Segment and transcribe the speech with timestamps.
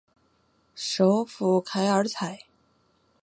[0.73, 2.47] 首府凯尔采。